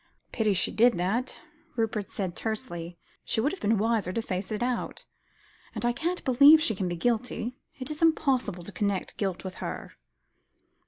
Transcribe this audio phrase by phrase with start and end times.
[0.31, 1.41] "Pity she did that,"
[1.75, 2.97] Rupert said tersely.
[3.23, 5.05] "She would have been wiser to face it out;
[5.75, 7.55] and I can't believe she can be guilty.
[7.77, 9.93] It is impossible to connect guilt with her."